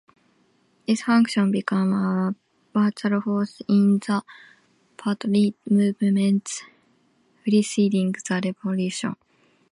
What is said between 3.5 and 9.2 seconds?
in the Patriot movements preceding the revolution.